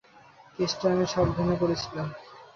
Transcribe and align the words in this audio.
কেসটা 0.55 0.85
আমি 0.93 1.05
সমাধান 1.13 1.49
করেছিলাম। 1.61 2.07